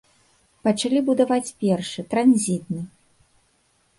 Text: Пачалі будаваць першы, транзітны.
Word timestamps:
Пачалі 0.67 1.01
будаваць 1.09 1.53
першы, 1.63 2.05
транзітны. 2.13 2.81